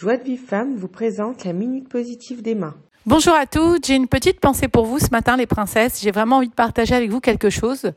Joie 0.00 0.16
de 0.16 0.24
Vive 0.24 0.40
Femme 0.40 0.76
vous 0.76 0.88
présente 0.88 1.44
la 1.44 1.52
Minute 1.52 1.86
Positive 1.86 2.40
d'Emma. 2.40 2.72
Bonjour 3.04 3.34
à 3.34 3.44
tous, 3.44 3.80
j'ai 3.84 3.96
une 3.96 4.08
petite 4.08 4.40
pensée 4.40 4.66
pour 4.66 4.86
vous 4.86 4.98
ce 4.98 5.10
matin 5.12 5.36
les 5.36 5.44
princesses. 5.44 6.00
J'ai 6.00 6.10
vraiment 6.10 6.36
envie 6.36 6.48
de 6.48 6.54
partager 6.54 6.94
avec 6.94 7.10
vous 7.10 7.20
quelque 7.20 7.50
chose. 7.50 7.92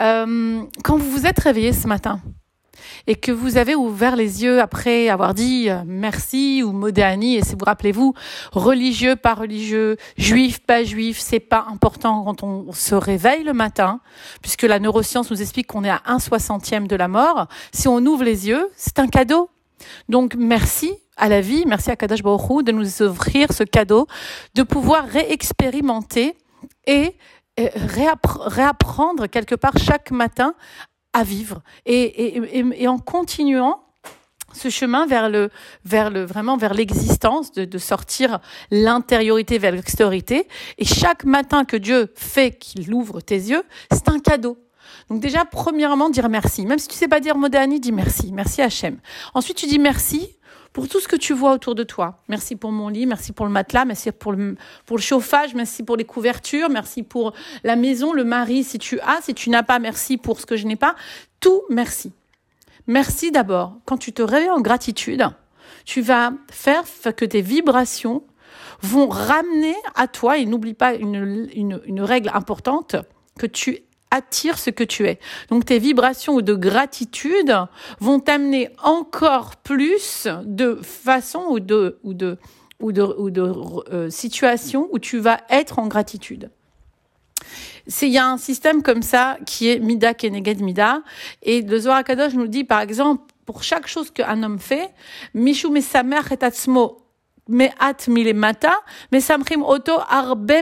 Euh, 0.00 0.62
quand 0.84 0.96
vous 0.96 1.10
vous 1.10 1.26
êtes 1.26 1.40
réveillés 1.40 1.72
ce 1.72 1.88
matin 1.88 2.20
et 3.08 3.16
que 3.16 3.32
vous 3.32 3.56
avez 3.56 3.74
ouvert 3.74 4.14
les 4.14 4.44
yeux 4.44 4.60
après 4.60 5.08
avoir 5.08 5.34
dit 5.34 5.68
euh, 5.68 5.82
merci 5.84 6.62
ou 6.64 6.70
modéani, 6.70 7.34
et 7.34 7.42
si 7.42 7.56
vous 7.58 7.64
rappelez-vous, 7.64 8.14
religieux, 8.52 9.16
pas 9.16 9.34
religieux, 9.34 9.96
juif, 10.16 10.60
pas 10.60 10.84
juif, 10.84 11.18
c'est 11.18 11.40
pas 11.40 11.66
important 11.68 12.22
quand 12.22 12.44
on 12.44 12.70
se 12.70 12.94
réveille 12.94 13.42
le 13.42 13.54
matin, 13.54 13.98
puisque 14.40 14.62
la 14.62 14.78
neuroscience 14.78 15.32
nous 15.32 15.42
explique 15.42 15.66
qu'on 15.66 15.82
est 15.82 15.90
à 15.90 16.02
un 16.06 16.20
soixantième 16.20 16.86
de 16.86 16.94
la 16.94 17.08
mort. 17.08 17.48
Si 17.72 17.88
on 17.88 17.98
ouvre 18.06 18.22
les 18.22 18.46
yeux, 18.46 18.70
c'est 18.76 19.00
un 19.00 19.08
cadeau. 19.08 19.50
Donc 20.08 20.36
merci 20.36 20.94
à 21.20 21.28
la 21.28 21.40
vie, 21.42 21.64
merci 21.66 21.90
à 21.90 21.96
Kadash 21.96 22.22
Baruch 22.22 22.64
de 22.64 22.72
nous 22.72 23.02
offrir 23.02 23.52
ce 23.52 23.62
cadeau, 23.62 24.06
de 24.54 24.62
pouvoir 24.62 25.06
réexpérimenter 25.06 26.34
et 26.86 27.14
euh, 27.60 27.68
réapprendre 27.74 29.26
quelque 29.26 29.54
part 29.54 29.76
chaque 29.76 30.10
matin 30.10 30.54
à 31.12 31.22
vivre 31.22 31.62
et, 31.84 32.40
en 32.86 32.98
continuant 32.98 33.82
ce 34.52 34.70
chemin 34.70 35.06
vers 35.06 35.28
le, 35.28 35.50
vers 35.84 36.10
le, 36.10 36.24
vraiment 36.24 36.56
vers 36.56 36.72
l'existence, 36.72 37.52
de, 37.52 37.64
de 37.64 37.78
sortir 37.78 38.40
l'intériorité 38.70 39.58
vers 39.58 39.72
l'extériorité. 39.72 40.48
Et 40.78 40.84
chaque 40.84 41.24
matin 41.24 41.64
que 41.64 41.76
Dieu 41.76 42.12
fait 42.16 42.58
qu'il 42.58 42.92
ouvre 42.94 43.20
tes 43.20 43.36
yeux, 43.36 43.62
c'est 43.92 44.08
un 44.08 44.18
cadeau. 44.18 44.56
Donc 45.08 45.20
déjà, 45.20 45.44
premièrement, 45.44 46.08
dire 46.08 46.28
merci. 46.28 46.66
Même 46.66 46.78
si 46.78 46.88
tu 46.88 46.96
sais 46.96 47.08
pas 47.08 47.20
dire 47.20 47.36
Modani, 47.36 47.78
dis 47.78 47.92
merci. 47.92 48.32
Merci 48.32 48.62
Hachem. 48.62 48.98
Ensuite, 49.34 49.56
tu 49.56 49.66
dis 49.66 49.78
merci 49.78 50.36
pour 50.72 50.88
tout 50.88 51.00
ce 51.00 51.08
que 51.08 51.16
tu 51.16 51.32
vois 51.32 51.52
autour 51.52 51.74
de 51.74 51.82
toi. 51.82 52.18
Merci 52.28 52.56
pour 52.56 52.70
mon 52.70 52.88
lit, 52.88 53.06
merci 53.06 53.32
pour 53.32 53.46
le 53.46 53.52
matelas, 53.52 53.84
merci 53.84 54.12
pour 54.12 54.32
le, 54.32 54.56
pour 54.86 54.96
le 54.96 55.02
chauffage, 55.02 55.54
merci 55.54 55.82
pour 55.82 55.96
les 55.96 56.04
couvertures, 56.04 56.68
merci 56.70 57.02
pour 57.02 57.32
la 57.64 57.76
maison, 57.76 58.12
le 58.12 58.24
mari, 58.24 58.62
si 58.62 58.78
tu 58.78 59.00
as, 59.00 59.20
si 59.22 59.34
tu 59.34 59.50
n'as 59.50 59.62
pas, 59.62 59.78
merci 59.78 60.16
pour 60.16 60.40
ce 60.40 60.46
que 60.46 60.56
je 60.56 60.66
n'ai 60.66 60.76
pas. 60.76 60.94
Tout, 61.40 61.62
merci. 61.70 62.12
Merci 62.86 63.30
d'abord. 63.30 63.78
Quand 63.84 63.98
tu 63.98 64.12
te 64.12 64.22
réveilles 64.22 64.50
en 64.50 64.60
gratitude, 64.60 65.28
tu 65.84 66.00
vas 66.00 66.32
faire 66.50 66.84
que 67.16 67.24
tes 67.24 67.40
vibrations 67.40 68.24
vont 68.82 69.08
ramener 69.08 69.74
à 69.94 70.06
toi, 70.06 70.38
et 70.38 70.46
n'oublie 70.46 70.74
pas 70.74 70.94
une, 70.94 71.48
une, 71.52 71.80
une 71.84 72.00
règle 72.00 72.30
importante, 72.32 72.96
que 73.38 73.46
tu 73.46 73.80
attire 74.10 74.58
ce 74.58 74.70
que 74.70 74.84
tu 74.84 75.06
es. 75.06 75.18
Donc 75.50 75.64
tes 75.64 75.78
vibrations 75.78 76.40
de 76.40 76.54
gratitude 76.54 77.56
vont 78.00 78.20
t'amener 78.20 78.70
encore 78.82 79.56
plus 79.56 80.28
de 80.44 80.78
façons 80.82 81.44
ou 81.48 81.60
de 81.60 81.98
ou 82.02 82.14
de 82.14 82.38
ou 82.80 82.92
de, 82.92 83.02
ou 83.02 83.30
de 83.30 83.42
euh, 83.92 84.88
où 84.90 84.98
tu 84.98 85.18
vas 85.18 85.40
être 85.50 85.78
en 85.78 85.86
gratitude. 85.86 86.50
Il 88.02 88.08
y 88.08 88.18
a 88.18 88.26
un 88.26 88.38
système 88.38 88.82
comme 88.82 89.02
ça 89.02 89.38
qui 89.46 89.68
est 89.68 89.78
Mida 89.78 90.14
Keneged 90.14 90.60
Mida 90.60 91.02
et 91.42 91.62
le 91.62 91.78
Zohar 91.78 92.04
Kadosh 92.04 92.34
nous 92.34 92.46
dit 92.46 92.64
par 92.64 92.80
exemple 92.80 93.24
pour 93.44 93.62
chaque 93.62 93.86
chose 93.86 94.10
qu'un 94.10 94.42
homme 94.42 94.58
fait, 94.58 94.90
Mishu 95.34 95.70
Mesamer 95.70 96.20
et 96.30 96.44
Atzmo 96.44 96.98
mais 97.48 97.72
at 97.78 98.08
mata, 98.34 98.74
mais 99.12 99.20
arbe. 99.30 100.52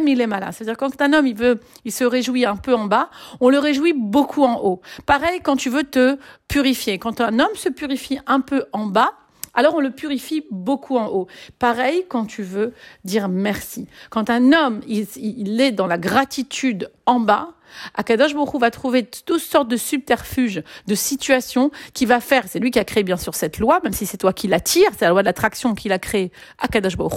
C'est-à-dire 0.53 0.77
quand 0.77 1.03
un 1.03 1.13
homme 1.13 1.27
il 1.27 1.37
veut, 1.37 1.61
il 1.85 1.93
se 1.93 2.05
réjouit 2.05 2.45
un 2.45 2.57
peu 2.57 2.75
en 2.75 2.87
bas, 2.87 3.11
on 3.41 3.49
le 3.49 3.59
réjouit 3.59 3.95
beaucoup 3.95 4.45
en 4.45 4.61
haut. 4.63 4.81
Pareil 5.07 5.41
quand 5.43 5.57
tu 5.57 5.71
veux 5.71 5.85
te 5.85 6.19
purifier. 6.49 6.99
Quand 6.99 7.21
un 7.21 7.39
homme 7.39 7.55
se 7.55 7.69
purifie 7.69 8.19
un 8.27 8.41
peu 8.41 8.65
en 8.73 8.87
bas, 8.87 9.13
alors 9.55 9.75
on 9.75 9.81
le 9.81 9.91
purifie 9.91 10.45
beaucoup 10.51 10.97
en 10.97 11.09
haut. 11.09 11.27
Pareil 11.59 12.05
quand 12.09 12.27
tu 12.27 12.43
veux 12.43 12.75
dire 13.05 13.29
merci. 13.29 13.89
Quand 14.11 14.31
un 14.31 14.53
homme, 14.53 14.81
il, 14.87 15.61
est 15.61 15.73
dans 15.73 15.87
la 15.87 15.99
gratitude 15.99 16.93
en 17.07 17.21
bas, 17.21 17.55
Akadosh 17.95 18.35
Baruch 18.35 18.61
va 18.61 18.71
trouver 18.71 19.05
toutes 19.05 19.41
sortes 19.41 19.69
de 19.69 19.77
subterfuges, 19.77 20.63
de 20.87 20.95
situations 20.95 21.71
qui 21.95 22.07
va 22.07 22.21
faire, 22.21 22.45
c'est 22.49 22.59
lui 22.59 22.71
qui 22.71 22.79
a 22.79 22.85
créé 22.85 23.03
bien 23.03 23.17
sûr 23.17 23.35
cette 23.35 23.59
loi, 23.59 23.81
même 23.83 23.93
si 23.93 24.07
c'est 24.07 24.17
toi 24.17 24.33
qui 24.33 24.49
l'attire, 24.49 24.91
c'est 24.97 25.05
la 25.05 25.11
loi 25.11 25.23
de 25.23 25.27
l'attraction 25.27 25.75
qu'il 25.75 25.93
a 25.93 25.99
créée, 25.99 26.33
Akadosh 26.59 26.97
Baruch 26.97 27.13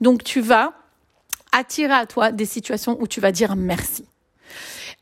Donc 0.00 0.24
tu 0.24 0.40
vas 0.40 0.72
attirer 1.52 1.92
à 1.92 2.06
toi 2.06 2.32
des 2.32 2.46
situations 2.46 2.96
où 3.00 3.06
tu 3.06 3.20
vas 3.20 3.32
dire 3.32 3.56
merci. 3.56 4.06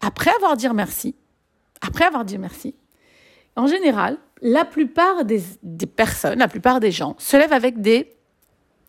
Après 0.01 0.31
avoir 0.37 0.57
dit 0.57 0.69
merci, 0.69 1.15
après 1.81 2.05
avoir 2.05 2.25
dit 2.25 2.39
merci, 2.39 2.75
en 3.57 3.67
général, 3.67 4.19
la 4.41 4.65
plupart 4.65 5.25
des, 5.25 5.43
personnes, 5.87 6.39
la 6.39 6.49
plupart 6.49 6.79
des 6.81 6.93
gens 6.93 7.17
se 7.19 7.37
lèvent 7.37 7.53
avec 7.53 7.81
des, 7.81 8.15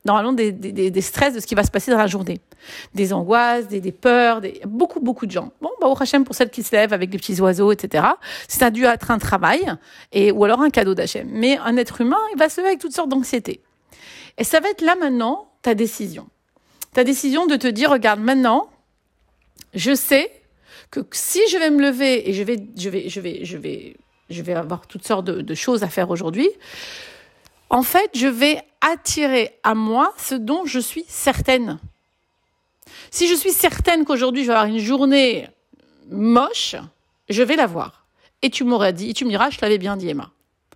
normalement, 0.06 0.34
des, 0.34 0.52
des, 0.52 1.02
stress 1.02 1.34
de 1.34 1.40
ce 1.40 1.48
qui 1.48 1.56
va 1.56 1.64
se 1.64 1.72
passer 1.72 1.92
dans 1.92 1.98
la 1.98 2.08
journée. 2.08 2.40
Des 2.94 3.14
angoisses, 3.14 3.68
des, 3.68 3.92
peurs, 3.92 4.42
des, 4.42 4.62
beaucoup, 4.66 5.00
beaucoup 5.00 5.26
de 5.26 5.32
gens. 5.32 5.52
Bon, 5.62 5.70
bah, 5.80 5.88
au 5.88 6.02
Hachem, 6.02 6.24
pour 6.24 6.36
celles 6.36 6.50
qui 6.50 6.64
se 6.64 6.76
lèvent 6.76 6.94
avec 6.94 7.10
des 7.10 7.18
petits 7.18 7.40
oiseaux, 7.42 7.72
etc., 7.72 8.06
c'est 8.48 8.72
dû 8.72 8.86
être 8.86 9.12
un 9.12 9.18
travail, 9.18 9.72
et, 10.12 10.32
ou 10.32 10.44
alors 10.44 10.62
un 10.62 10.70
cadeau 10.70 10.94
d'Hachem. 10.94 11.28
Mais 11.32 11.58
un 11.58 11.78
être 11.78 12.02
humain, 12.02 12.20
il 12.34 12.40
va 12.40 12.50
se 12.50 12.62
lever 12.62 12.70
avec 12.70 12.80
toutes 12.80 12.94
sortes 12.94 13.10
d'anxiété. 13.10 13.62
Et 14.38 14.44
ça 14.44 14.60
va 14.60 14.70
être 14.70 14.82
là 14.82 14.96
maintenant 14.96 15.50
ta 15.62 15.76
décision. 15.76 16.28
Ta 16.94 17.04
décision 17.04 17.46
de 17.46 17.56
te 17.56 17.68
dire, 17.68 17.92
regarde, 17.92 18.20
maintenant, 18.20 18.70
je 19.74 19.94
sais 19.94 20.32
que 20.92 21.02
si 21.12 21.40
je 21.52 21.58
vais 21.58 21.70
me 21.70 21.82
lever 21.82 22.30
et 22.30 22.34
je 22.34 22.44
vais, 22.44 22.58
je 22.76 22.90
vais, 22.90 23.10
je 23.10 23.20
vais, 23.20 23.46
je 23.46 23.58
vais 23.58 23.96
je 24.30 24.42
vais 24.42 24.54
avoir 24.54 24.88
toutes 24.88 25.06
sortes 25.06 25.26
de, 25.26 25.56
choses 25.56 25.84
à 25.84 25.88
faire 25.88 26.10
aujourd'hui. 26.10 26.50
En 27.70 27.84
fait, 27.84 28.10
je 28.16 28.28
vais 28.28 28.62
attirer 28.82 29.60
à 29.64 29.76
moi 29.76 30.14
ce 30.18 30.36
dont 30.36 30.66
je 30.66 30.80
suis 30.80 31.06
certaine. 31.08 31.80
Si 33.12 33.28
je 33.28 33.36
suis 33.36 33.52
certaine 33.52 34.06
qu'aujourd'hui 34.06 34.44
je 34.44 34.48
vais 34.48 34.54
avoir 34.54 34.68
une 34.68 34.80
journée 34.80 35.48
moche, 36.10 36.76
je 37.30 37.44
vais 37.44 37.56
la 37.56 37.68
voir. 37.68 38.08
Et 38.42 38.50
tu 38.50 38.64
m'aurais 38.64 38.94
dit, 38.94 39.10
et 39.10 39.14
tu 39.14 39.26
me 39.26 39.30
diras, 39.30 39.50
je 39.50 39.58
t'avais 39.58 39.78
bien 39.78 39.98
dit, 39.98 40.10
Emma. 40.10 40.32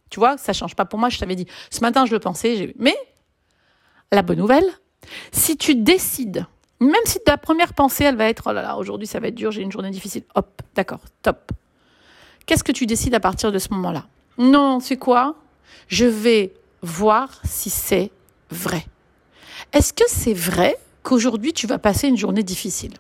Tu 0.10 0.20
vois, 0.20 0.38
ça 0.38 0.54
change 0.54 0.76
pas 0.76 0.86
pour 0.86 1.00
moi, 1.00 1.10
je 1.10 1.18
t'avais 1.18 1.36
dit. 1.36 1.48
Ce 1.72 1.80
matin, 1.80 2.06
je 2.06 2.12
le 2.12 2.20
pensais, 2.20 2.74
mais 2.78 2.96
la 4.12 4.22
bonne 4.22 4.38
nouvelle, 4.38 4.66
si 5.32 5.58
tu 5.58 5.74
décides, 5.76 6.46
même 6.80 7.02
si 7.06 7.20
ta 7.24 7.38
première 7.38 7.74
pensée, 7.74 8.04
elle 8.04 8.16
va 8.16 8.30
être, 8.30 8.44
oh 8.48 8.54
là 8.54 8.62
là, 8.62 8.78
aujourd'hui 8.78 9.08
ça 9.08 9.20
va 9.20 9.30
être 9.30 9.36
dur, 9.36 9.52
j'ai 9.52 9.62
une 9.62 9.72
journée 9.72 9.90
difficile, 9.90 10.24
hop, 10.36 10.62
d'accord, 10.76 11.00
top. 11.22 11.52
Qu'est-ce 12.46 12.64
que 12.64 12.72
tu 12.72 12.86
décides 12.86 13.16
à 13.16 13.20
partir 13.20 13.52
de 13.52 13.58
ce 13.58 13.70
moment-là? 13.72 14.06
Non, 14.38 14.80
c'est 14.80 14.98
quoi? 14.98 15.36
Je 15.88 16.06
vais 16.06 16.54
voir 16.84 17.42
si 17.44 17.70
c'est 17.70 18.12
vrai. 18.52 18.86
Est-ce 19.72 19.94
que 19.94 20.04
c'est 20.08 20.34
vrai 20.34 20.78
qu'aujourd'hui 21.02 21.54
tu 21.54 21.66
vas 21.66 21.80
passer 21.80 22.08
une 22.08 22.18
journée 22.18 22.44
difficile? 22.44 22.94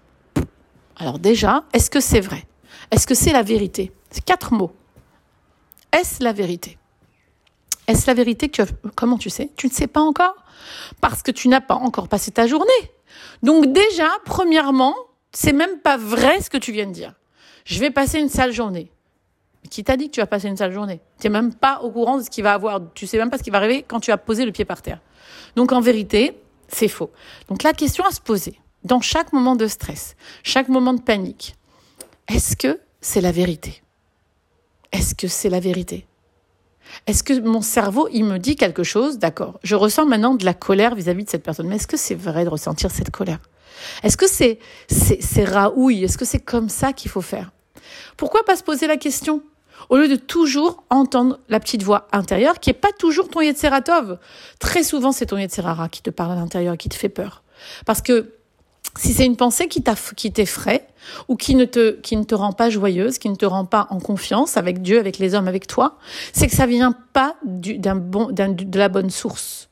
Alors 0.96 1.20
déjà, 1.20 1.66
est-ce 1.74 1.92
que 1.92 2.00
c'est 2.00 2.22
vrai? 2.22 2.48
Est-ce 2.90 3.06
que 3.06 3.14
c'est 3.14 3.34
la 3.34 3.44
vérité? 3.44 3.92
C'est 4.10 4.24
quatre 4.24 4.54
mots. 4.54 4.74
Est-ce 5.92 6.24
la 6.24 6.34
vérité? 6.34 6.78
Est-ce 7.88 8.08
la 8.08 8.14
vérité 8.14 8.50
que 8.50 8.56
tu 8.56 8.62
as... 8.62 8.68
Comment 8.96 9.18
tu 9.18 9.30
sais? 9.30 9.52
Tu 9.56 9.68
ne 9.68 9.72
sais 9.72 9.88
pas 9.88 10.02
encore? 10.02 10.36
Parce 11.02 11.22
que 11.22 11.32
tu 11.32 11.48
n'as 11.50 11.62
pas 11.62 11.76
encore 11.76 12.08
passé 12.08 12.32
ta 12.32 12.48
journée. 12.48 12.72
Donc 13.42 13.74
déjà, 13.74 14.10
premièrement, 14.26 14.96
c'est 15.34 15.52
même 15.52 15.80
pas 15.80 15.98
vrai 15.98 16.42
ce 16.42 16.50
que 16.50 16.58
tu 16.58 16.72
viens 16.72 16.88
de 16.88 16.94
dire. 16.94 17.14
Je 17.66 17.80
vais 17.80 17.92
passer 17.92 18.20
une 18.20 18.30
sale 18.30 18.52
journée. 18.52 18.92
Qui 19.70 19.84
t'a 19.84 19.98
dit 19.98 20.08
que 20.08 20.16
tu 20.16 20.20
vas 20.20 20.28
passer 20.28 20.48
une 20.48 20.58
sale 20.58 20.74
journée 20.74 21.02
Tu 21.20 21.28
n'es 21.28 21.32
même 21.32 21.54
pas 21.54 21.80
au 21.82 21.90
courant 21.90 22.18
de 22.18 22.24
ce 22.24 22.30
qui 22.30 22.42
va 22.42 22.54
avoir. 22.54 22.82
Tu 22.94 23.08
sais 23.08 23.18
même 23.18 23.30
pas 23.30 23.38
ce 23.38 23.44
qui 23.44 23.50
va 23.50 23.58
arriver 23.58 23.84
quand 23.88 24.00
tu 24.00 24.12
as 24.12 24.18
posé 24.18 24.46
le 24.46 24.52
pied 24.52 24.66
par 24.66 24.82
terre. 24.82 25.00
Donc 25.56 25.72
en 25.72 25.82
vérité, 25.82 26.38
c'est 26.68 26.88
faux. 26.88 27.12
Donc 27.48 27.64
la 27.64 27.74
question 27.74 28.06
à 28.06 28.12
se 28.12 28.22
poser, 28.22 28.60
dans 28.84 29.02
chaque 29.02 29.34
moment 29.34 29.56
de 29.56 29.68
stress, 29.68 30.16
chaque 30.44 30.68
moment 30.68 30.94
de 30.94 31.02
panique, 31.02 31.56
est-ce 32.28 32.56
que 32.56 32.80
c'est 33.02 33.22
la 33.22 33.32
vérité? 33.32 33.82
Est-ce 34.92 35.16
que 35.16 35.28
c'est 35.28 35.50
la 35.50 35.60
vérité? 35.60 36.06
Est-ce 37.08 37.24
que 37.24 37.40
mon 37.40 37.62
cerveau, 37.62 38.08
il 38.12 38.26
me 38.26 38.38
dit 38.38 38.56
quelque 38.56 38.84
chose? 38.84 39.18
D'accord. 39.18 39.60
Je 39.64 39.76
ressens 39.76 40.06
maintenant 40.06 40.36
de 40.36 40.46
la 40.46 40.54
colère 40.54 40.96
vis-à-vis 40.96 41.24
de 41.24 41.30
cette 41.30 41.44
personne. 41.44 41.68
Mais 41.68 41.78
est-ce 41.78 41.88
que 41.88 41.98
c'est 41.98 42.16
vrai 42.16 42.44
de 42.44 42.50
ressentir 42.50 42.92
cette 42.92 43.10
colère? 43.10 43.40
Est-ce 44.04 44.18
que 44.18 44.28
c'est 44.28 44.60
c'est 44.90 45.46
raouille? 45.46 46.04
Est-ce 46.04 46.18
que 46.18 46.26
c'est 46.26 46.40
comme 46.40 46.70
ça 46.70 46.94
qu'il 46.94 47.10
faut 47.10 47.22
faire? 47.22 47.52
Pourquoi 48.18 48.44
pas 48.44 48.56
se 48.56 48.64
poser 48.64 48.88
la 48.88 48.98
question? 48.98 49.42
Au 49.90 49.98
lieu 49.98 50.08
de 50.08 50.16
toujours 50.16 50.84
entendre 50.90 51.40
la 51.50 51.60
petite 51.60 51.84
voix 51.84 52.08
intérieure 52.12 52.60
qui 52.60 52.70
est 52.70 52.74
pas 52.74 52.92
toujours 52.98 53.30
ton 53.30 53.42
Yetzeratov. 53.42 54.18
Très 54.60 54.84
souvent, 54.84 55.12
c'est 55.12 55.28
ton 55.28 55.38
Yetzerara 55.38 55.90
qui 55.90 56.02
te 56.02 56.10
parle 56.10 56.32
à 56.34 56.36
l'intérieur, 56.36 56.78
qui 56.78 56.90
te 56.90 56.96
fait 56.96 57.10
peur. 57.10 57.44
Parce 57.86 58.02
que 58.02 58.34
si 58.98 59.14
c'est 59.14 59.26
une 59.26 59.38
pensée 59.38 59.68
qui 59.68 59.82
t'effraie 59.82 60.88
ou 61.28 61.36
qui 61.36 61.56
ne 61.56 61.66
te 61.66 62.36
rend 62.36 62.52
pas 62.52 62.70
joyeuse, 62.70 63.18
qui 63.18 63.30
ne 63.30 63.36
te 63.36 63.46
rend 63.46 63.66
pas 63.66 63.88
en 63.90 64.00
confiance 64.00 64.58
avec 64.58 64.82
Dieu, 64.82 65.00
avec 65.00 65.18
les 65.18 65.34
hommes, 65.36 65.48
avec 65.48 65.68
toi, 65.68 65.98
c'est 66.32 66.48
que 66.48 66.56
ça 66.56 66.66
vient 66.66 66.96
pas 67.14 67.36
bon 67.44 68.30
de 68.32 68.78
la 68.78 68.90
bonne 68.90 69.10
source. 69.10 69.70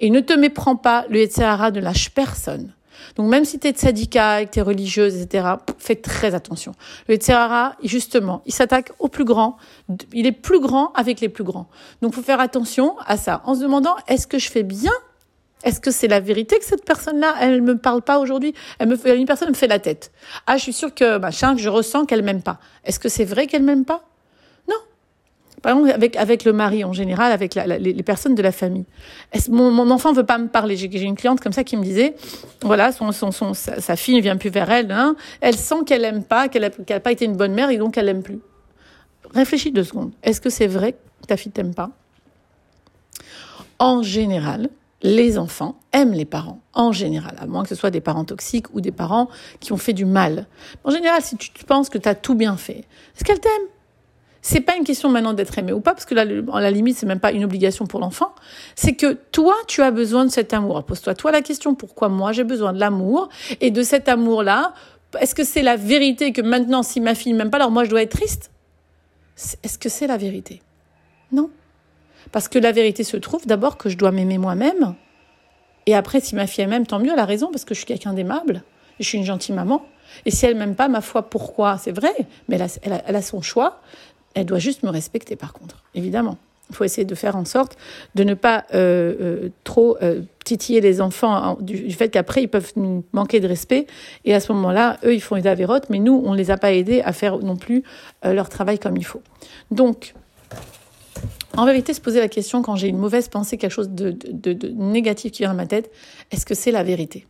Et 0.00 0.10
ne 0.10 0.20
te 0.20 0.32
méprends 0.32 0.76
pas, 0.76 1.04
le 1.08 1.20
Yetzerara 1.20 1.70
ne 1.70 1.80
lâche 1.80 2.10
personne. 2.10 2.72
Donc 3.16 3.28
même 3.28 3.44
si 3.44 3.58
tu 3.58 3.68
es 3.68 3.72
de 3.72 3.78
syndicat, 3.78 4.44
que 4.44 4.50
tu 4.50 4.58
es 4.58 4.62
religieuse, 4.62 5.16
etc., 5.16 5.54
fais 5.78 5.96
très 5.96 6.34
attention. 6.34 6.72
Le 7.08 7.16
Tzerara, 7.16 7.76
justement, 7.82 8.42
il 8.46 8.52
s'attaque 8.52 8.92
aux 8.98 9.08
plus 9.08 9.24
grands. 9.24 9.56
Il 10.12 10.26
est 10.26 10.32
plus 10.32 10.60
grand 10.60 10.92
avec 10.94 11.20
les 11.20 11.28
plus 11.28 11.44
grands. 11.44 11.68
Donc 12.02 12.14
faut 12.14 12.22
faire 12.22 12.40
attention 12.40 12.96
à 13.06 13.16
ça, 13.16 13.42
en 13.44 13.54
se 13.54 13.60
demandant, 13.60 13.96
est-ce 14.08 14.26
que 14.26 14.38
je 14.38 14.50
fais 14.50 14.62
bien? 14.62 14.92
Est-ce 15.64 15.80
que 15.80 15.90
c'est 15.90 16.08
la 16.08 16.20
vérité 16.20 16.58
que 16.58 16.64
cette 16.64 16.84
personne-là, 16.84 17.36
elle 17.40 17.62
me 17.62 17.78
parle 17.78 18.02
pas 18.02 18.18
aujourd'hui? 18.18 18.54
Elle 18.78 18.88
me 18.88 18.96
fait, 18.96 19.16
une 19.16 19.24
personne 19.24 19.48
me 19.48 19.54
fait 19.54 19.66
la 19.66 19.78
tête. 19.78 20.12
Ah, 20.46 20.58
je 20.58 20.62
suis 20.62 20.74
sûre 20.74 20.94
que 20.94 21.16
machin, 21.18 21.56
je 21.56 21.70
ressens 21.70 22.04
qu'elle 22.04 22.22
m'aime 22.22 22.42
pas. 22.42 22.58
Est-ce 22.84 22.98
que 22.98 23.08
c'est 23.08 23.24
vrai 23.24 23.46
qu'elle 23.46 23.62
m'aime 23.62 23.86
pas? 23.86 24.02
Par 25.64 25.72
exemple, 25.72 26.08
avec 26.18 26.44
le 26.44 26.52
mari 26.52 26.84
en 26.84 26.92
général, 26.92 27.32
avec 27.32 27.54
les, 27.54 28.02
personnes 28.02 28.34
de 28.34 28.42
la 28.42 28.52
famille. 28.52 28.84
Mon, 29.48 29.70
mon 29.70 29.90
enfant 29.90 30.12
veut 30.12 30.26
pas 30.26 30.36
me 30.36 30.48
parler. 30.48 30.76
J'ai, 30.76 31.00
une 31.00 31.16
cliente 31.16 31.40
comme 31.40 31.54
ça 31.54 31.64
qui 31.64 31.78
me 31.78 31.82
disait, 31.82 32.16
voilà, 32.60 32.92
sa, 32.92 33.96
fille 33.96 34.16
ne 34.16 34.20
vient 34.20 34.36
plus 34.36 34.50
vers 34.50 34.70
elle. 34.70 34.92
Hein, 34.92 35.16
elle 35.40 35.56
sent 35.56 35.84
qu'elle 35.86 36.04
aime 36.04 36.22
pas, 36.22 36.48
qu'elle 36.48 36.70
n'a 36.90 37.00
pas 37.00 37.12
été 37.12 37.24
une 37.24 37.34
bonne 37.34 37.54
mère 37.54 37.70
et 37.70 37.78
donc 37.78 37.96
elle 37.96 38.04
l'aime 38.04 38.22
plus. 38.22 38.40
Réfléchis 39.34 39.72
deux 39.72 39.84
secondes. 39.84 40.12
Est-ce 40.22 40.42
que 40.42 40.50
c'est 40.50 40.66
vrai 40.66 40.92
que 40.92 41.26
ta 41.28 41.38
fille 41.38 41.50
t'aime 41.50 41.74
pas? 41.74 41.92
En 43.78 44.02
général, 44.02 44.68
les 45.00 45.38
enfants 45.38 45.76
aiment 45.94 46.12
les 46.12 46.26
parents, 46.26 46.60
en 46.74 46.92
général, 46.92 47.36
à 47.40 47.46
moins 47.46 47.62
que 47.62 47.70
ce 47.70 47.74
soit 47.74 47.90
des 47.90 48.02
parents 48.02 48.26
toxiques 48.26 48.66
ou 48.74 48.82
des 48.82 48.92
parents 48.92 49.30
qui 49.60 49.72
ont 49.72 49.78
fait 49.78 49.94
du 49.94 50.04
mal. 50.04 50.46
En 50.84 50.90
général, 50.90 51.22
si 51.22 51.38
tu 51.38 51.64
penses 51.64 51.88
que 51.88 51.96
tu 51.96 52.06
as 52.06 52.14
tout 52.14 52.34
bien 52.34 52.58
fait, 52.58 52.84
est-ce 53.16 53.24
qu'elle 53.24 53.40
t'aime? 53.40 53.62
C'est 54.46 54.60
pas 54.60 54.76
une 54.76 54.84
question 54.84 55.08
maintenant 55.08 55.32
d'être 55.32 55.56
aimé 55.58 55.72
ou 55.72 55.80
pas, 55.80 55.94
parce 55.94 56.04
que 56.04 56.14
là, 56.14 56.26
en 56.48 56.58
la 56.58 56.70
limite, 56.70 56.98
c'est 56.98 57.06
même 57.06 57.18
pas 57.18 57.32
une 57.32 57.44
obligation 57.44 57.86
pour 57.86 57.98
l'enfant. 57.98 58.34
C'est 58.74 58.94
que 58.94 59.14
toi, 59.32 59.54
tu 59.68 59.80
as 59.80 59.90
besoin 59.90 60.26
de 60.26 60.30
cet 60.30 60.52
amour. 60.52 60.84
Pose-toi 60.84 61.14
toi 61.14 61.32
la 61.32 61.40
question 61.40 61.74
pourquoi 61.74 62.10
moi 62.10 62.32
j'ai 62.32 62.44
besoin 62.44 62.74
de 62.74 62.78
l'amour 62.78 63.30
et 63.62 63.70
de 63.70 63.82
cet 63.82 64.06
amour-là? 64.06 64.74
Est-ce 65.18 65.34
que 65.34 65.44
c'est 65.44 65.62
la 65.62 65.76
vérité 65.76 66.34
que 66.34 66.42
maintenant, 66.42 66.82
si 66.82 67.00
ma 67.00 67.14
fille 67.14 67.32
m'aime 67.32 67.48
pas, 67.48 67.56
alors 67.56 67.70
moi 67.70 67.84
je 67.84 67.90
dois 67.90 68.02
être 68.02 68.18
triste? 68.18 68.50
Est-ce 69.62 69.78
que 69.78 69.88
c'est 69.88 70.06
la 70.06 70.18
vérité? 70.18 70.60
Non. 71.32 71.48
Parce 72.30 72.48
que 72.48 72.58
la 72.58 72.72
vérité 72.72 73.02
se 73.02 73.16
trouve 73.16 73.46
d'abord 73.46 73.78
que 73.78 73.88
je 73.88 73.96
dois 73.96 74.10
m'aimer 74.10 74.36
moi-même. 74.36 74.94
Et 75.86 75.94
après, 75.94 76.20
si 76.20 76.34
ma 76.34 76.46
fille 76.46 76.66
m'aime, 76.66 76.86
tant 76.86 76.98
mieux, 76.98 77.12
elle 77.14 77.18
a 77.18 77.24
raison, 77.24 77.50
parce 77.50 77.64
que 77.64 77.72
je 77.72 77.78
suis 77.78 77.86
quelqu'un 77.86 78.12
d'aimable. 78.12 78.62
Je 79.00 79.06
suis 79.06 79.16
une 79.16 79.24
gentille 79.24 79.54
maman. 79.54 79.86
Et 80.26 80.30
si 80.30 80.44
elle 80.44 80.54
m'aime 80.54 80.74
pas, 80.74 80.88
ma 80.88 81.00
foi, 81.00 81.30
pourquoi? 81.30 81.78
C'est 81.78 81.92
vrai, 81.92 82.14
mais 82.48 82.58
elle 82.82 83.16
a, 83.16 83.22
son 83.22 83.40
choix. 83.40 83.80
Elle 84.34 84.46
doit 84.46 84.58
juste 84.58 84.82
me 84.82 84.90
respecter, 84.90 85.36
par 85.36 85.52
contre, 85.52 85.82
évidemment. 85.94 86.38
Il 86.70 86.76
faut 86.76 86.84
essayer 86.84 87.04
de 87.04 87.14
faire 87.14 87.36
en 87.36 87.44
sorte 87.44 87.76
de 88.14 88.24
ne 88.24 88.32
pas 88.32 88.64
euh, 88.72 89.14
euh, 89.20 89.48
trop 89.64 89.98
euh, 90.02 90.22
titiller 90.44 90.80
les 90.80 91.02
enfants 91.02 91.58
du, 91.60 91.90
fait 91.92 92.08
qu'après 92.08 92.42
ils 92.42 92.48
peuvent 92.48 92.72
nous 92.76 93.04
manquer 93.12 93.38
de 93.38 93.46
respect 93.46 93.86
et 94.24 94.34
à 94.34 94.40
ce 94.40 94.50
moment-là, 94.52 94.98
eux 95.04 95.14
ils 95.14 95.20
font 95.20 95.36
des 95.36 95.46
avérotes, 95.46 95.90
mais 95.90 95.98
nous 95.98 96.22
on 96.24 96.32
ne 96.32 96.38
les 96.38 96.50
a 96.50 96.56
pas 96.56 96.72
aidés 96.72 97.02
à 97.02 97.12
faire 97.12 97.38
non 97.38 97.56
plus 97.56 97.82
leur 98.22 98.48
travail 98.48 98.78
comme 98.78 98.96
il 98.96 99.04
faut. 99.04 99.22
Donc 99.70 100.14
en 101.56 101.66
vérité, 101.66 101.94
se 101.94 102.00
poser 102.00 102.18
la 102.18 102.28
question 102.28 102.62
quand 102.62 102.76
j'ai 102.76 102.88
une 102.88 102.98
mauvaise 102.98 103.28
pensée, 103.28 103.58
quelque 103.58 103.70
chose 103.70 103.90
de, 103.90 104.16
négatif 104.74 105.32
qui 105.32 105.42
vient 105.42 105.50
dans 105.50 105.56
ma 105.56 105.66
tête, 105.66 105.90
est-ce 106.30 106.44
que 106.44 106.54
c'est 106.54 106.72
la 106.72 106.82
vérité? 106.82 107.26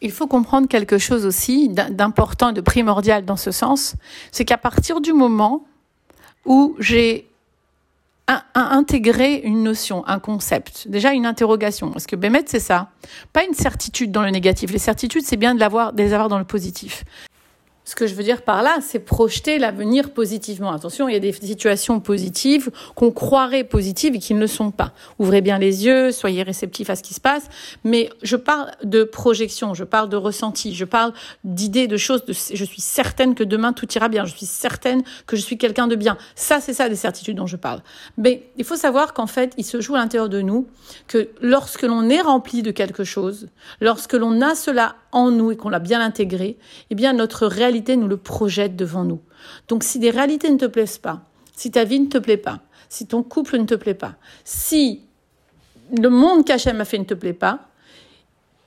Il 0.00 0.12
faut 0.12 0.26
comprendre 0.26 0.68
quelque 0.68 0.98
chose 0.98 1.26
aussi 1.26 1.68
d'important 1.68 2.52
de 2.52 2.60
primordial 2.60 3.24
dans 3.24 3.36
ce 3.36 3.50
sens, 3.50 3.94
c'est 4.30 4.44
qu'à 4.44 4.58
partir 4.58 5.00
du 5.00 5.12
moment 5.12 5.64
où 6.44 6.76
j'ai 6.78 7.26
intégré 8.54 9.36
une 9.36 9.62
notion, 9.62 10.06
un 10.06 10.18
concept, 10.18 10.88
déjà 10.88 11.12
une 11.12 11.26
interrogation. 11.26 11.90
Parce 11.90 12.06
que 12.06 12.16
Bémet, 12.16 12.44
c'est 12.46 12.60
ça. 12.60 12.90
Pas 13.32 13.44
une 13.44 13.54
certitude 13.54 14.10
dans 14.10 14.22
le 14.22 14.30
négatif. 14.30 14.70
Les 14.70 14.78
certitudes, 14.78 15.24
c'est 15.24 15.36
bien 15.36 15.54
de, 15.54 15.60
l'avoir, 15.60 15.92
de 15.92 16.02
les 16.02 16.12
avoir 16.12 16.28
dans 16.28 16.38
le 16.38 16.44
positif. 16.44 17.04
Ce 17.92 17.94
que 17.94 18.06
je 18.06 18.14
veux 18.14 18.22
dire 18.22 18.40
par 18.40 18.62
là, 18.62 18.78
c'est 18.80 19.00
projeter 19.00 19.58
l'avenir 19.58 20.14
positivement. 20.14 20.72
Attention, 20.72 21.08
il 21.08 21.12
y 21.12 21.16
a 21.16 21.20
des 21.20 21.30
situations 21.30 22.00
positives 22.00 22.70
qu'on 22.94 23.10
croirait 23.10 23.64
positives 23.64 24.14
et 24.14 24.18
qui 24.18 24.32
ne 24.32 24.40
le 24.40 24.46
sont 24.46 24.70
pas. 24.70 24.94
Ouvrez 25.18 25.42
bien 25.42 25.58
les 25.58 25.84
yeux, 25.84 26.10
soyez 26.10 26.42
réceptifs 26.42 26.88
à 26.88 26.96
ce 26.96 27.02
qui 27.02 27.12
se 27.12 27.20
passe. 27.20 27.50
Mais 27.84 28.08
je 28.22 28.36
parle 28.36 28.70
de 28.82 29.04
projection, 29.04 29.74
je 29.74 29.84
parle 29.84 30.08
de 30.08 30.16
ressenti, 30.16 30.74
je 30.74 30.86
parle 30.86 31.12
d'idées, 31.44 31.86
de 31.86 31.98
choses. 31.98 32.22
Je 32.28 32.64
suis 32.64 32.80
certaine 32.80 33.34
que 33.34 33.44
demain 33.44 33.74
tout 33.74 33.92
ira 33.92 34.08
bien. 34.08 34.24
Je 34.24 34.34
suis 34.34 34.46
certaine 34.46 35.02
que 35.26 35.36
je 35.36 35.42
suis 35.42 35.58
quelqu'un 35.58 35.86
de 35.86 35.94
bien. 35.94 36.16
Ça, 36.34 36.60
c'est 36.60 36.72
ça 36.72 36.88
des 36.88 36.96
certitudes 36.96 37.36
dont 37.36 37.46
je 37.46 37.56
parle. 37.56 37.82
Mais 38.16 38.44
il 38.56 38.64
faut 38.64 38.76
savoir 38.76 39.12
qu'en 39.12 39.26
fait, 39.26 39.52
il 39.58 39.66
se 39.66 39.82
joue 39.82 39.96
à 39.96 39.98
l'intérieur 39.98 40.30
de 40.30 40.40
nous 40.40 40.66
que 41.08 41.28
lorsque 41.42 41.82
l'on 41.82 42.08
est 42.08 42.22
rempli 42.22 42.62
de 42.62 42.70
quelque 42.70 43.04
chose, 43.04 43.48
lorsque 43.82 44.14
l'on 44.14 44.40
a 44.40 44.54
cela 44.54 44.96
en 45.12 45.30
nous 45.30 45.50
et 45.50 45.58
qu'on 45.58 45.68
l'a 45.68 45.78
bien 45.78 46.00
intégré, 46.00 46.56
eh 46.88 46.94
bien 46.94 47.12
notre 47.12 47.46
réalité 47.46 47.81
nous 47.96 48.08
le 48.08 48.16
projette 48.16 48.76
devant 48.76 49.04
nous. 49.04 49.20
Donc 49.68 49.84
si 49.84 49.98
des 49.98 50.10
réalités 50.10 50.50
ne 50.50 50.56
te 50.56 50.66
plaisent 50.66 50.98
pas, 50.98 51.22
si 51.54 51.70
ta 51.70 51.84
vie 51.84 52.00
ne 52.00 52.06
te 52.06 52.18
plaît 52.18 52.36
pas, 52.36 52.60
si 52.88 53.06
ton 53.06 53.22
couple 53.22 53.58
ne 53.58 53.64
te 53.64 53.74
plaît 53.74 53.94
pas, 53.94 54.14
si 54.44 55.02
le 55.96 56.08
monde 56.08 56.44
qu'Hachem 56.44 56.80
a 56.80 56.84
fait 56.84 56.98
ne 56.98 57.04
te 57.04 57.14
plaît 57.14 57.32
pas, 57.32 57.68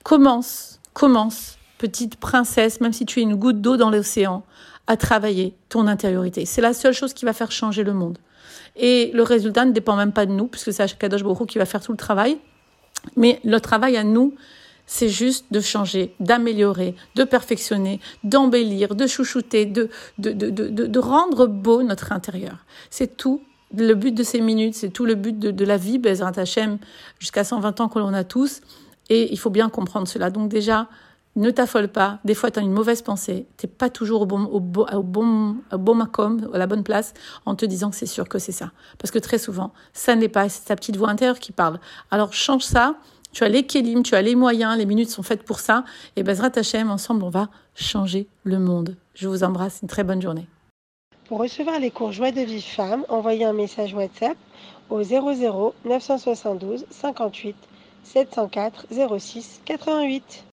commence, 0.03 0.79
commence, 0.93 1.57
petite 1.77 2.17
princesse, 2.17 2.81
même 2.81 2.93
si 2.93 3.05
tu 3.05 3.19
es 3.19 3.23
une 3.23 3.35
goutte 3.35 3.61
d'eau 3.61 3.77
dans 3.77 3.89
l'océan, 3.89 4.43
à 4.87 4.97
travailler 4.97 5.55
ton 5.69 5.87
intériorité. 5.87 6.45
C'est 6.45 6.61
la 6.61 6.73
seule 6.73 6.93
chose 6.93 7.13
qui 7.13 7.25
va 7.25 7.33
faire 7.33 7.51
changer 7.51 7.83
le 7.83 7.93
monde. 7.93 8.19
Et 8.75 9.11
le 9.13 9.23
résultat 9.23 9.65
ne 9.65 9.71
dépend 9.71 9.95
même 9.95 10.11
pas 10.11 10.25
de 10.25 10.31
nous, 10.31 10.47
puisque 10.47 10.71
c'est 10.73 10.97
Kadosh 10.97 11.23
Baruch 11.23 11.47
qui 11.47 11.57
va 11.57 11.65
faire 11.65 11.81
tout 11.81 11.91
le 11.91 11.97
travail. 11.97 12.37
Mais 13.15 13.39
le 13.43 13.59
travail 13.59 13.97
à 13.97 14.03
nous, 14.03 14.35
c'est 14.87 15.09
juste 15.09 15.45
de 15.51 15.59
changer, 15.59 16.13
d'améliorer, 16.19 16.95
de 17.15 17.23
perfectionner, 17.23 17.99
d'embellir, 18.23 18.95
de 18.95 19.07
chouchouter, 19.07 19.65
de, 19.65 19.89
de, 20.17 20.31
de, 20.31 20.49
de, 20.49 20.99
rendre 20.99 21.47
beau 21.47 21.83
notre 21.83 22.11
intérieur. 22.11 22.65
C'est 22.89 23.17
tout 23.17 23.41
le 23.75 23.93
but 23.93 24.13
de 24.13 24.23
ces 24.23 24.41
minutes, 24.41 24.75
c'est 24.75 24.89
tout 24.89 25.05
le 25.05 25.15
but 25.15 25.37
de, 25.37 25.65
la 25.65 25.77
vie, 25.77 25.97
Bezrat 25.97 26.37
Hachem, 26.37 26.77
jusqu'à 27.19 27.43
120 27.43 27.81
ans 27.81 27.89
que 27.89 27.99
l'on 27.99 28.13
a 28.13 28.23
tous. 28.23 28.61
Et 29.09 29.31
il 29.31 29.39
faut 29.39 29.49
bien 29.49 29.69
comprendre 29.69 30.07
cela. 30.07 30.29
Donc 30.29 30.49
déjà, 30.49 30.87
ne 31.35 31.51
t'affole 31.51 31.89
pas. 31.89 32.19
Des 32.23 32.33
fois, 32.33 32.49
tu 32.49 32.59
as 32.59 32.61
une 32.61 32.71
mauvaise 32.71 33.01
pensée. 33.01 33.45
Tu 33.57 33.67
pas 33.67 33.89
toujours 33.89 34.21
au 34.21 34.25
bon, 34.25 34.43
au, 34.45 34.59
bon, 34.59 34.85
au 34.91 35.03
bon, 35.03 35.57
au 35.71 35.77
bon 35.77 35.95
macom, 35.95 36.49
à 36.53 36.57
la 36.57 36.67
bonne 36.67 36.83
place, 36.83 37.13
en 37.45 37.55
te 37.55 37.65
disant 37.65 37.89
que 37.89 37.95
c'est 37.95 38.05
sûr 38.05 38.29
que 38.29 38.39
c'est 38.39 38.51
ça. 38.51 38.71
Parce 38.97 39.11
que 39.11 39.19
très 39.19 39.37
souvent, 39.37 39.73
ça 39.93 40.15
n'est 40.15 40.29
pas. 40.29 40.47
C'est 40.49 40.65
ta 40.65 40.75
petite 40.75 40.95
voix 40.95 41.09
intérieure 41.09 41.39
qui 41.39 41.51
parle. 41.51 41.79
Alors, 42.09 42.33
change 42.33 42.63
ça 42.63 42.95
tu 43.35 43.43
as 43.43 43.49
les 43.49 43.63
kélim, 43.63 44.01
tu 44.01 44.15
as 44.15 44.21
les 44.21 44.33
moyens, 44.33 44.77
les 44.77 44.85
minutes 44.85 45.09
sont 45.09 45.21
faites 45.21 45.43
pour 45.43 45.59
ça. 45.59 45.83
Et 46.15 46.23
Bezrat 46.23 46.51
Hachem, 46.55 46.89
ensemble, 46.89 47.23
on 47.23 47.29
va 47.29 47.49
changer 47.75 48.27
le 48.45 48.59
monde. 48.59 48.95
Je 49.13 49.27
vous 49.27 49.43
embrasse, 49.43 49.79
une 49.83 49.89
très 49.89 50.05
bonne 50.05 50.21
journée. 50.21 50.47
Pour 51.27 51.39
recevoir 51.39 51.79
les 51.79 51.91
cours 51.91 52.13
Joie 52.13 52.31
de 52.31 52.41
vie 52.41 52.61
femme, 52.61 53.03
envoyez 53.09 53.43
un 53.43 53.51
message 53.51 53.93
WhatsApp 53.93 54.37
au 54.89 55.03
00 55.03 55.73
972 55.83 56.85
58 56.89 57.55
704 58.03 58.87
06 59.19 59.61
88. 59.65 60.43